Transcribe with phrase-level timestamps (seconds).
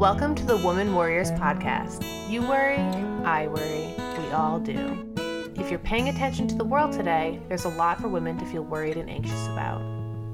[0.00, 2.02] Welcome to the Woman Warriors Podcast.
[2.30, 5.06] You worry, I worry, we all do.
[5.56, 8.62] If you're paying attention to the world today, there's a lot for women to feel
[8.62, 9.82] worried and anxious about.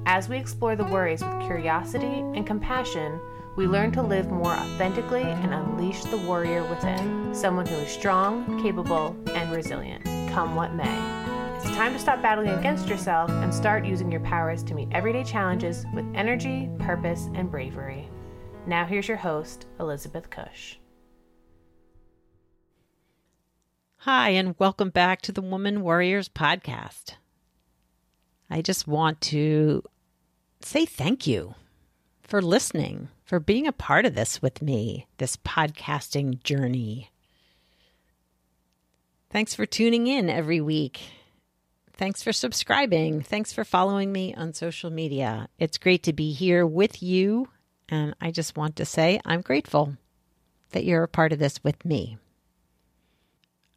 [0.06, 3.18] As we explore the worries with curiosity and compassion,
[3.56, 8.62] we learn to live more authentically and unleash the warrior within, someone who is strong,
[8.62, 10.96] capable, and resilient, come what may.
[11.56, 15.24] It's time to stop battling against yourself and start using your powers to meet everyday
[15.24, 18.08] challenges with energy, purpose, and bravery.
[18.68, 20.80] Now, here's your host, Elizabeth Cush.
[23.98, 27.12] Hi, and welcome back to the Woman Warriors podcast.
[28.50, 29.84] I just want to
[30.60, 31.54] say thank you
[32.22, 37.12] for listening, for being a part of this with me, this podcasting journey.
[39.30, 41.02] Thanks for tuning in every week.
[41.92, 43.22] Thanks for subscribing.
[43.22, 45.48] Thanks for following me on social media.
[45.56, 47.48] It's great to be here with you
[47.88, 49.96] and I just want to say I'm grateful
[50.70, 52.18] that you're a part of this with me.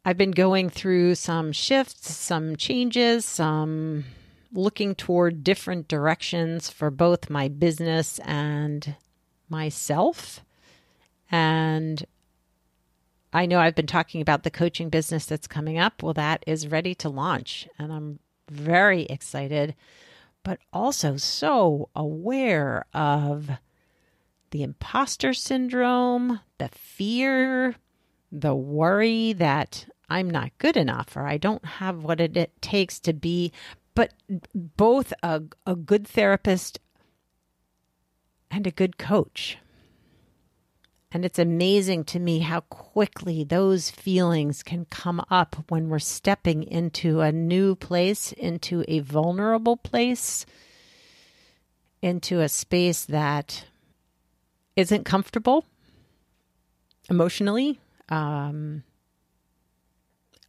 [0.04, 4.04] I've been going through some shifts, some changes, some
[4.52, 8.96] looking toward different directions for both my business and
[9.48, 10.40] myself.
[11.30, 12.04] And
[13.32, 16.02] I know I've been talking about the coaching business that's coming up.
[16.02, 18.18] Well, that is ready to launch, and I'm
[18.50, 19.76] very excited,
[20.42, 23.50] but also so aware of
[24.50, 27.76] the imposter syndrome, the fear,
[28.32, 32.98] the worry that I'm not good enough or I don't have what it, it takes
[33.00, 33.52] to be,
[33.94, 34.12] but
[34.54, 36.80] both a, a good therapist
[38.50, 39.58] and a good coach.
[41.12, 46.62] And it's amazing to me how quickly those feelings can come up when we're stepping
[46.62, 50.46] into a new place, into a vulnerable place,
[52.00, 53.64] into a space that
[54.80, 55.64] isn't comfortable
[57.08, 57.78] emotionally
[58.08, 58.82] um,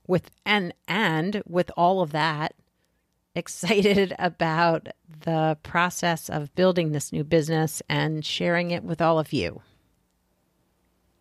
[0.08, 2.56] with and and with all of that
[3.36, 4.90] excited about
[5.22, 9.62] the process of building this new business and sharing it with all of you.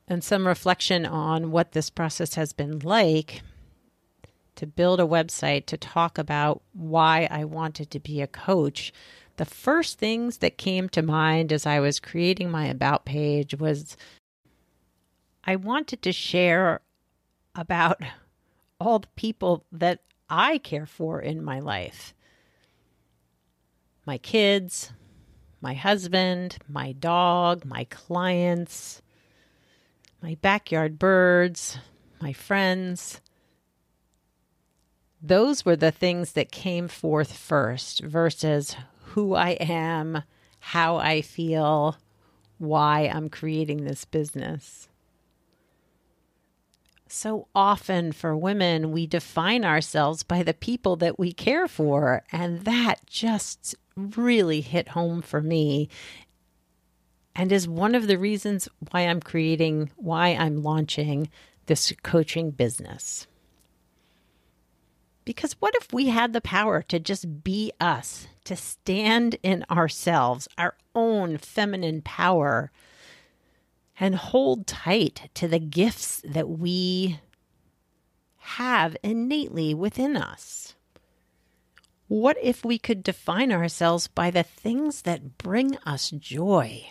[0.08, 3.42] And some reflection on what this process has been like
[4.56, 8.92] to build a website to talk about why I wanted to be a coach
[9.40, 13.96] the first things that came to mind as I was creating my About page was
[15.44, 16.82] I wanted to share
[17.54, 18.02] about
[18.78, 22.12] all the people that I care for in my life
[24.04, 24.92] my kids,
[25.62, 29.00] my husband, my dog, my clients,
[30.22, 31.78] my backyard birds,
[32.20, 33.22] my friends.
[35.22, 38.76] Those were the things that came forth first versus
[39.10, 40.22] who I am,
[40.60, 41.96] how I feel,
[42.58, 44.88] why I'm creating this business.
[47.08, 52.22] So often for women, we define ourselves by the people that we care for.
[52.30, 55.88] And that just really hit home for me
[57.34, 61.30] and is one of the reasons why I'm creating, why I'm launching
[61.66, 63.26] this coaching business.
[65.24, 70.48] Because what if we had the power to just be us, to stand in ourselves,
[70.58, 72.70] our own feminine power,
[73.98, 77.20] and hold tight to the gifts that we
[78.38, 80.74] have innately within us?
[82.08, 86.86] What if we could define ourselves by the things that bring us joy,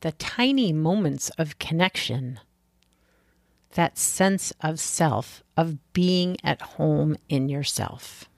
[0.00, 2.38] the tiny moments of connection?
[3.74, 8.28] that sense of self, of being at home in yourself.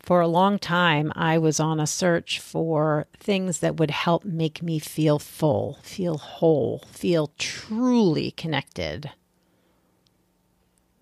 [0.00, 4.62] For a long time, I was on a search for things that would help make
[4.62, 9.10] me feel full, feel whole, feel truly connected.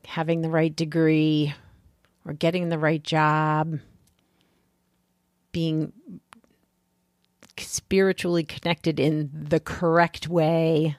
[0.09, 1.55] Having the right degree
[2.25, 3.79] or getting the right job,
[5.53, 5.93] being
[7.57, 10.97] spiritually connected in the correct way,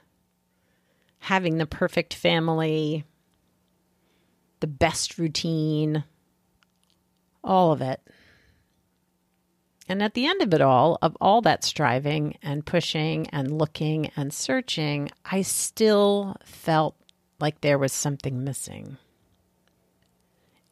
[1.20, 3.04] having the perfect family,
[4.60, 6.04] the best routine,
[7.44, 8.00] all of it.
[9.88, 14.10] And at the end of it all, of all that striving and pushing and looking
[14.16, 16.96] and searching, I still felt
[17.40, 18.98] like there was something missing.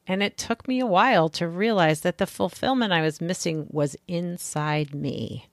[0.06, 3.96] And it took me a while to realize that the fulfillment I was missing was
[4.06, 5.48] inside me.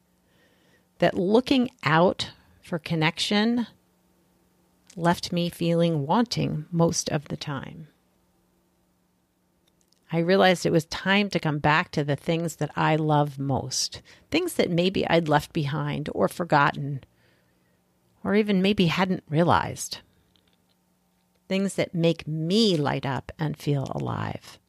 [1.00, 2.32] That looking out
[2.62, 3.68] for connection
[4.96, 7.88] left me feeling wanting most of the time.
[10.12, 14.02] I realized it was time to come back to the things that I love most,
[14.32, 17.04] things that maybe I'd left behind or forgotten,
[18.24, 20.00] or even maybe hadn't realized.
[21.50, 24.60] Things that make me light up and feel alive.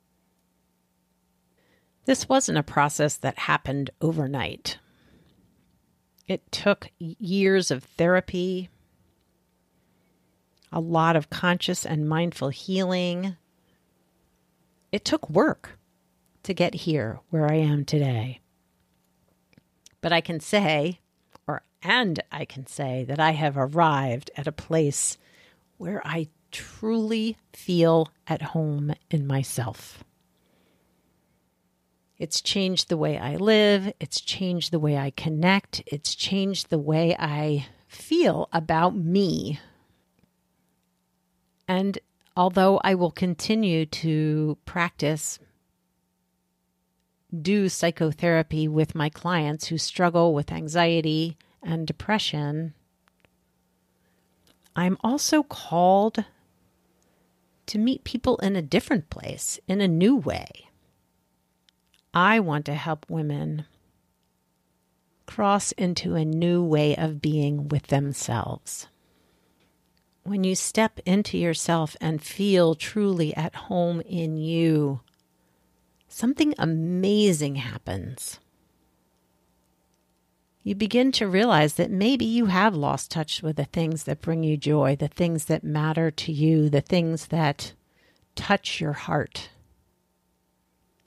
[2.06, 4.78] This wasn't a process that happened overnight.
[6.26, 8.68] It took years of therapy,
[10.76, 13.34] a lot of conscious and mindful healing.
[14.92, 15.78] It took work
[16.42, 18.40] to get here where I am today.
[20.02, 21.00] But I can say,
[21.48, 25.16] or and I can say that I have arrived at a place
[25.78, 30.04] where I truly feel at home in myself.
[32.18, 33.94] It's changed the way I live.
[33.98, 35.82] It's changed the way I connect.
[35.86, 39.58] It's changed the way I feel about me.
[41.68, 41.98] And
[42.36, 45.38] although I will continue to practice,
[47.42, 52.74] do psychotherapy with my clients who struggle with anxiety and depression,
[54.76, 56.24] I'm also called
[57.66, 60.68] to meet people in a different place, in a new way.
[62.14, 63.66] I want to help women
[65.26, 68.86] cross into a new way of being with themselves.
[70.26, 74.98] When you step into yourself and feel truly at home in you,
[76.08, 78.40] something amazing happens.
[80.64, 84.42] You begin to realize that maybe you have lost touch with the things that bring
[84.42, 87.72] you joy, the things that matter to you, the things that
[88.34, 89.50] touch your heart.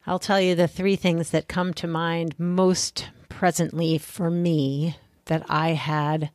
[0.07, 4.95] I'll tell you the three things that come to mind most presently for me
[5.25, 6.31] that I had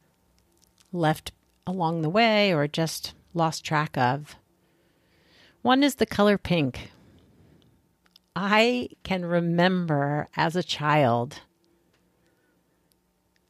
[0.92, 1.32] left
[1.66, 4.36] along the way or just lost track of.
[5.62, 6.90] One is the color pink.
[8.36, 11.40] I can remember as a child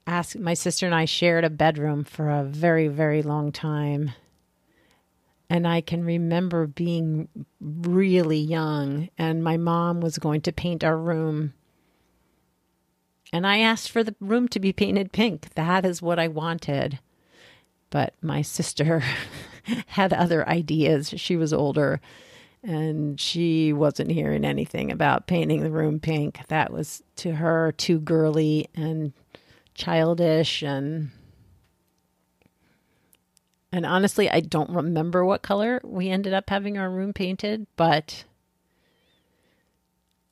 [0.06, 4.12] ask my sister and I shared a bedroom for a very very long time.
[5.50, 7.28] And I can remember being
[7.60, 11.54] really young and my mom was going to paint our room.
[13.32, 15.54] And I asked for the room to be painted pink.
[15.54, 16.98] That is what I wanted.
[17.94, 19.04] But my sister
[19.86, 21.14] had other ideas.
[21.16, 22.00] She was older
[22.60, 26.40] and she wasn't hearing anything about painting the room pink.
[26.48, 29.12] That was to her too girly and
[29.74, 31.12] childish and
[33.70, 38.24] and honestly, I don't remember what color we ended up having our room painted, but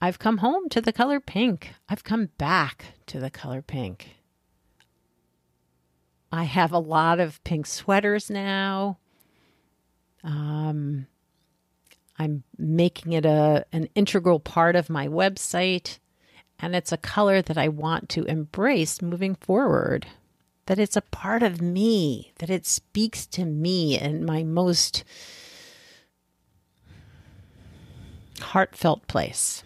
[0.01, 1.75] I've come home to the color pink.
[1.89, 4.17] I've come back to the color pink.
[6.33, 8.99] I have a lot of pink sweaters now.
[10.25, 11.07] Um,
[12.19, 15.99] I'm making it a an integral part of my website
[16.59, 20.07] and it's a color that I want to embrace moving forward.
[20.67, 25.03] That it's a part of me, that it speaks to me in my most
[28.41, 29.65] heartfelt place.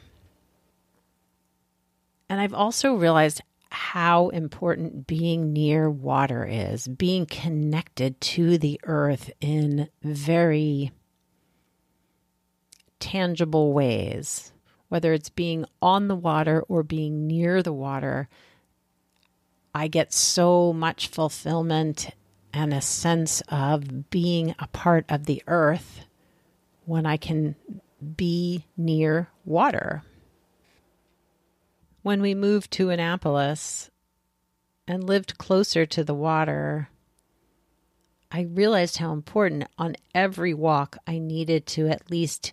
[2.30, 9.30] And I've also realized how important being near water is, being connected to the earth
[9.40, 10.92] in very
[12.98, 14.52] tangible ways
[14.88, 18.28] whether it's being on the water or being near the water,
[19.74, 22.10] I get so much fulfillment
[22.52, 26.06] and a sense of being a part of the earth
[26.85, 27.56] when I can
[28.16, 30.02] be near water.
[32.06, 33.90] When we moved to Annapolis
[34.86, 36.88] and lived closer to the water,
[38.30, 42.52] I realized how important on every walk I needed to at least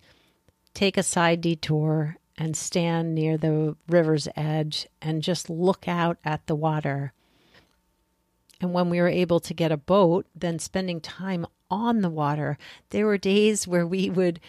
[0.74, 6.44] take a side detour and stand near the river's edge and just look out at
[6.48, 7.12] the water.
[8.60, 12.58] And when we were able to get a boat, then spending time on the water,
[12.90, 14.40] there were days where we would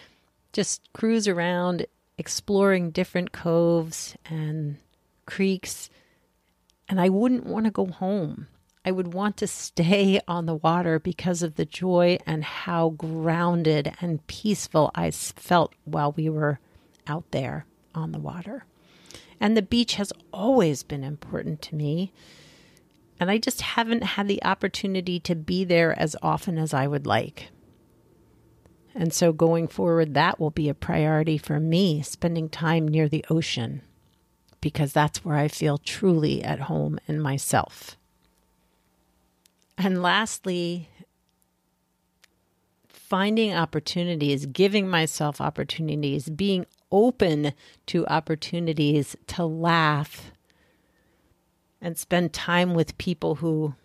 [0.51, 1.85] just cruise around
[2.17, 4.77] exploring different coves and
[5.25, 5.89] creeks.
[6.87, 8.47] And I wouldn't want to go home.
[8.85, 13.93] I would want to stay on the water because of the joy and how grounded
[13.99, 16.59] and peaceful I felt while we were
[17.07, 17.65] out there
[17.95, 18.65] on the water.
[19.39, 22.13] And the beach has always been important to me.
[23.19, 27.07] And I just haven't had the opportunity to be there as often as I would
[27.07, 27.49] like.
[28.93, 33.25] And so going forward, that will be a priority for me, spending time near the
[33.29, 33.81] ocean,
[34.65, 37.97] because that's where I feel truly at home in myself.
[39.77, 40.89] And lastly,
[42.87, 47.53] finding opportunities, giving myself opportunities, being open
[47.85, 50.31] to opportunities to laugh
[51.79, 53.75] and spend time with people who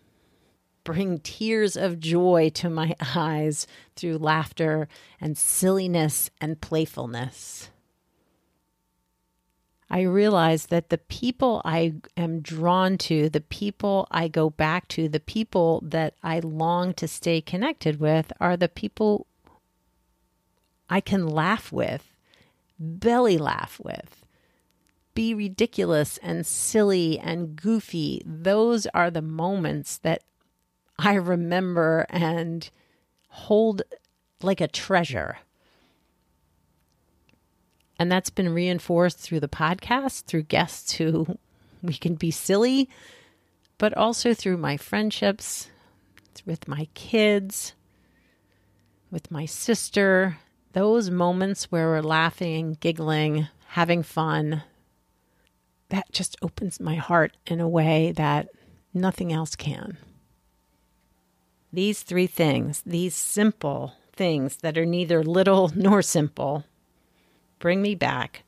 [0.83, 4.87] bring tears of joy to my eyes through laughter
[5.19, 7.69] and silliness and playfulness.
[9.93, 15.09] I realize that the people I am drawn to, the people I go back to,
[15.09, 19.27] the people that I long to stay connected with are the people
[20.89, 22.13] I can laugh with,
[22.79, 24.23] belly laugh with,
[25.13, 28.21] be ridiculous and silly and goofy.
[28.25, 30.23] Those are the moments that
[30.97, 32.69] I remember and
[33.27, 33.81] hold
[34.41, 35.39] like a treasure.
[38.01, 41.37] And that's been reinforced through the podcast, through guests who
[41.83, 42.89] we can be silly,
[43.77, 45.69] but also through my friendships
[46.43, 47.75] with my kids,
[49.11, 50.39] with my sister.
[50.73, 54.63] Those moments where we're laughing, giggling, having fun,
[55.89, 58.49] that just opens my heart in a way that
[58.95, 59.99] nothing else can.
[61.71, 66.65] These three things, these simple things that are neither little nor simple,
[67.61, 68.43] bring me back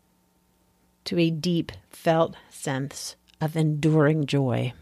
[1.05, 4.73] to a deep felt sense of enduring joy.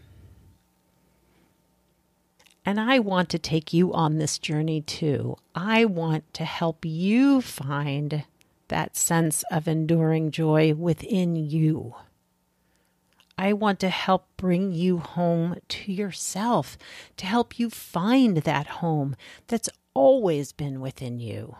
[2.64, 5.36] And I want to take you on this journey too.
[5.54, 8.24] I want to help you find
[8.68, 11.94] that sense of enduring joy within you.
[13.36, 16.78] I want to help bring you home to yourself,
[17.18, 19.14] to help you find that home
[19.48, 21.56] that's always been within you.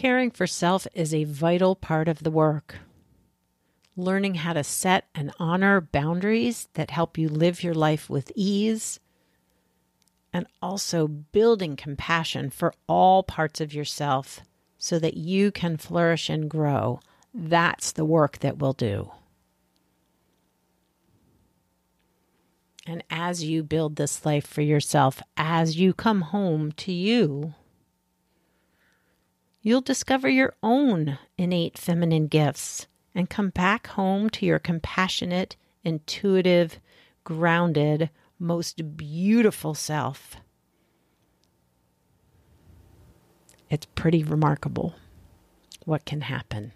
[0.00, 2.76] Caring for self is a vital part of the work.
[3.98, 8.98] Learning how to set and honor boundaries that help you live your life with ease,
[10.32, 14.40] and also building compassion for all parts of yourself
[14.78, 17.00] so that you can flourish and grow.
[17.34, 19.12] That's the work that we'll do.
[22.86, 27.52] And as you build this life for yourself, as you come home to you,
[29.62, 36.78] you'll discover your own innate feminine gifts and come back home to your compassionate, intuitive,
[37.24, 40.36] grounded, most beautiful self.
[43.68, 44.94] It's pretty remarkable
[45.84, 46.72] what can happen.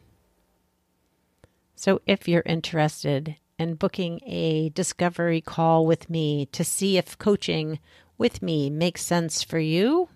[1.74, 7.78] So, if you're interested in booking a discovery call with me to see if coaching
[8.16, 10.08] with me makes sense for you,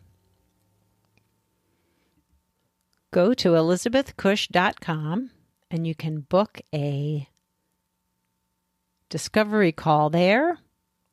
[3.18, 5.30] go to elizabethcush.com
[5.72, 7.28] and you can book a
[9.08, 10.58] discovery call there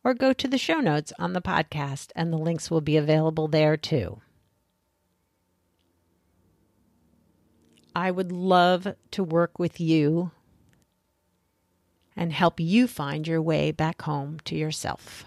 [0.03, 3.47] or go to the show notes on the podcast and the links will be available
[3.47, 4.21] there too.
[7.95, 10.29] I would love to work with you
[12.15, 15.25] and help you find your way back home to yourself.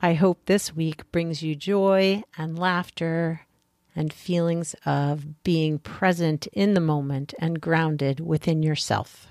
[0.00, 3.42] I hope this week brings you joy and laughter
[3.98, 9.26] and feelings of being present in the moment and grounded within yourself.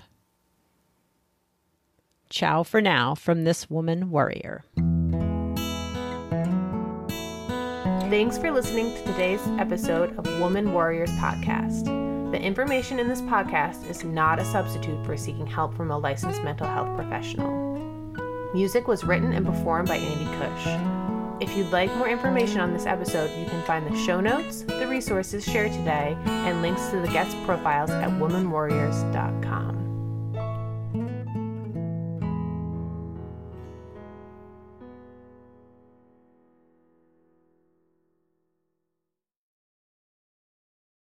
[2.28, 4.62] Ciao for now from this woman warrior.
[8.10, 11.86] Thanks for listening to today's episode of Woman Warriors Podcast.
[12.30, 16.42] The information in this podcast is not a substitute for seeking help from a licensed
[16.42, 17.56] mental health professional.
[18.52, 21.07] Music was written and performed by Andy Cush.
[21.40, 24.86] If you'd like more information on this episode, you can find the show notes, the
[24.88, 29.77] resources shared today, and links to the guest profiles at womanwarriors.com.